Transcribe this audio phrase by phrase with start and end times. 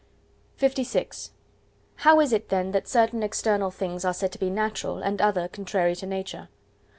[0.59, 1.29] LVI
[1.97, 5.47] How is it then that certain external things are said to be natural, and other
[5.47, 6.49] contrary to Nature?